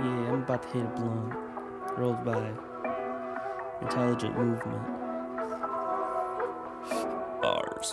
Yeah, 0.00 0.32
I'm 0.32 0.42
about 0.44 0.62
to 0.62 0.68
hit 0.70 0.82
a 0.82 0.88
blunt. 0.88 1.34
Rolled 1.98 2.24
by 2.24 2.52
Intelligent 3.82 4.34
Movement. 4.34 4.80
Bars. 7.42 7.92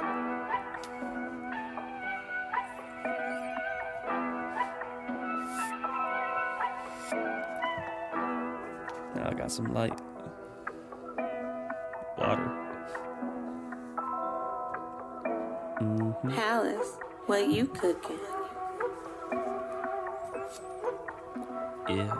Now 9.13 9.25
I 9.25 9.33
got 9.35 9.51
some 9.51 9.73
light. 9.73 9.99
Water. 12.17 12.51
Mm-hmm. 15.81 16.29
Palace, 16.29 16.97
what 17.25 17.49
you 17.49 17.65
cooking? 17.65 18.19
Yeah. 21.89 22.13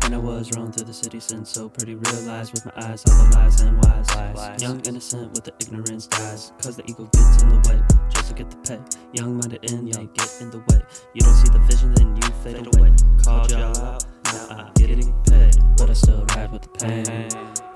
When 0.00 0.14
I 0.14 0.16
was 0.16 0.50
rolling 0.56 0.72
through 0.72 0.86
the 0.86 0.94
city, 0.94 1.20
sin 1.20 1.44
so 1.44 1.68
pretty, 1.68 1.94
realized 1.94 2.52
with 2.54 2.64
my 2.64 2.72
eyes 2.76 3.04
all 3.06 3.22
the 3.22 3.36
lies 3.36 3.60
and 3.60 3.76
wise 3.84 4.08
lies. 4.16 4.62
Young 4.62 4.80
innocent 4.86 5.30
with 5.32 5.44
the 5.44 5.52
ignorance 5.60 6.06
dies, 6.06 6.52
cause 6.62 6.76
the 6.76 6.84
ego 6.88 7.04
gets 7.12 7.42
in 7.42 7.50
the 7.50 7.68
way, 7.68 7.82
just 8.08 8.28
to 8.28 8.34
get 8.34 8.50
the 8.50 8.56
pay. 8.56 8.80
Young 9.12 9.36
minded 9.36 9.70
and 9.70 9.92
they 9.92 10.06
get 10.06 10.40
in 10.40 10.50
the 10.50 10.60
way. 10.70 10.80
You 11.12 11.20
don't 11.20 11.34
see 11.34 11.52
the 11.52 11.58
vision, 11.58 11.92
then 11.94 12.16
you 12.16 12.22
fade 12.42 12.66
away. 12.74 12.94
Called 13.22 13.50
y'all 13.50 13.76
out, 13.76 14.06
now 14.24 14.46
I'm 14.48 14.72
getting 14.72 15.12
paid, 15.24 15.54
but 15.76 15.90
I 15.90 15.92
still 15.92 16.24
ride 16.34 16.50
with 16.50 16.62
the 16.62 16.68
pain. 16.80 17.28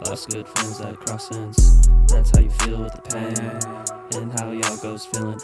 Lost 0.06 0.30
good 0.30 0.48
friends 0.48 0.80
like 0.80 0.98
crossings, 1.00 1.88
that's 2.08 2.30
how 2.30 2.40
you 2.40 2.50
feel 2.50 2.80
with 2.84 2.94
the 2.94 3.02
pain. 3.02 4.22
And 4.22 4.32
how 4.40 4.50
y'all 4.50 4.76
goes 4.78 5.04
feeling, 5.04 5.38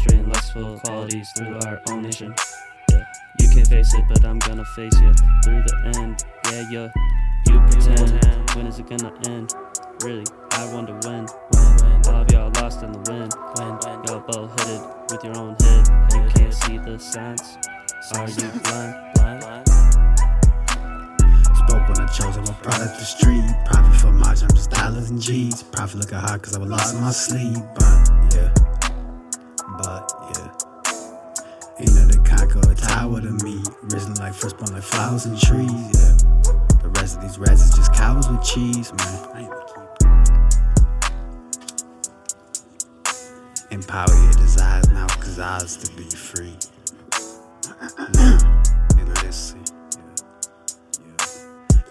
illustrating 0.00 0.28
lustful 0.28 0.80
qualities 0.80 1.30
through 1.32 1.58
our 1.66 1.80
own 1.90 2.02
nation. 2.02 2.34
Yeah, 2.90 3.04
you 3.38 3.48
can't 3.48 3.68
face 3.68 3.94
it, 3.94 4.04
but 4.08 4.24
I'm 4.24 4.38
gonna 4.38 4.64
face 4.76 4.98
you 5.00 5.12
through 5.44 5.62
the 5.62 5.92
end. 5.96 6.24
Yeah, 6.46 6.64
yeah. 6.70 6.88
You 7.46 7.60
pretend, 7.60 8.50
when 8.54 8.66
is 8.66 8.78
it 8.78 8.88
gonna 8.88 9.12
end? 9.28 9.54
Really, 10.02 10.24
I 10.52 10.72
wonder 10.72 10.94
when. 11.04 11.26
When 11.26 12.14
all 12.14 12.22
of 12.22 12.30
y'all 12.32 12.50
lost 12.54 12.82
in 12.82 12.92
the 12.92 12.98
wind. 13.10 13.34
When 13.56 13.78
y'all 14.06 14.20
both 14.20 14.58
headed 14.60 14.82
with 15.10 15.24
your 15.24 15.36
own 15.36 15.56
head. 15.60 15.88
You 16.14 16.28
can't 16.30 16.54
see 16.54 16.78
the 16.78 16.98
signs. 16.98 17.58
Are 18.14 18.28
you 18.28 18.48
blind? 18.62 18.94
Blind? 19.14 19.68
Spoke 21.56 21.88
when 21.88 22.00
I 22.00 22.06
chose, 22.06 22.36
I'm 22.36 22.44
a 22.44 22.58
product 22.62 22.94
of 22.94 22.98
the 22.98 23.04
street. 23.04 23.44
Profit 23.66 24.00
for 24.00 24.12
my 24.12 24.30
I'm 24.30 24.36
just 24.36 24.70
dollars 24.70 25.10
and 25.10 25.20
G's. 25.20 25.62
Profit 25.62 26.00
looking 26.00 26.18
hot 26.18 26.42
cause 26.42 26.56
I 26.56 26.58
was 26.58 26.70
lost 26.70 26.94
in 26.94 27.00
my 27.00 27.10
sleep. 27.10 27.62
But 27.74 28.34
yeah, 28.34 28.54
but 29.78 30.12
yeah. 30.34 30.70
Ain't 31.80 31.94
nothing 31.94 32.24
conquer 32.24 32.60
a 32.70 32.74
tower 32.74 33.20
to 33.20 33.30
me. 33.44 33.62
Risen 33.84 34.14
like 34.14 34.34
first 34.34 34.58
born 34.58 34.72
like 34.74 34.82
flowers 34.82 35.24
and 35.24 35.40
trees. 35.40 35.70
Yeah, 35.70 36.16
the 36.82 36.90
rest 36.96 37.16
of 37.16 37.22
these 37.22 37.38
rats 37.38 37.62
is 37.62 37.74
just 37.74 37.94
cows 37.94 38.28
with 38.28 38.42
cheese, 38.44 38.92
man. 38.92 39.50
Empower 43.70 44.14
your 44.14 44.32
desires 44.32 44.88
now, 44.88 45.06
cause 45.06 45.38
ours 45.38 45.76
to 45.78 45.96
be 45.96 46.04
free. 46.04 46.59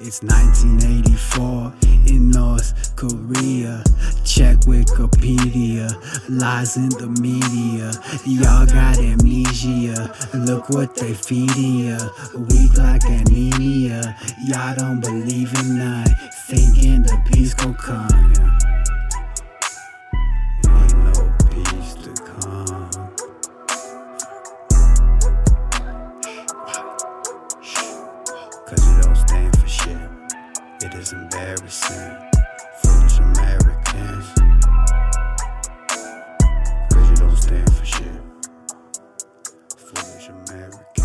It's 0.02 0.24
1984 0.24 1.74
in 2.08 2.32
North 2.32 2.96
Korea. 2.96 3.84
Check 4.24 4.60
Wikipedia, 4.60 5.92
lies 6.30 6.78
in 6.78 6.88
the 6.88 7.08
media. 7.20 7.92
Y'all 8.26 8.66
got 8.66 8.98
amnesia. 8.98 10.10
Look 10.34 10.70
what 10.70 10.96
they 10.96 11.14
feeding 11.14 11.90
ya. 11.90 12.00
Weak 12.34 12.78
like 12.78 13.04
anemia. 13.04 14.16
Y'all 14.46 14.74
don't 14.78 15.02
believe 15.02 15.54
in 15.60 15.78
none. 15.78 16.08
Thinking 16.48 17.02
the 17.02 17.22
peace 17.30 17.54
gon' 17.54 17.74
come. 17.74 18.69
It 30.82 30.94
is 30.94 31.12
embarrassing. 31.12 32.16
Foolish 32.78 33.20
Americans. 33.20 34.26
Cause 36.90 37.10
you 37.10 37.16
don't 37.18 37.36
stand 37.36 37.74
for 37.74 37.86
shit. 37.86 38.22
Foolish 39.76 40.30
Americans. 40.30 40.99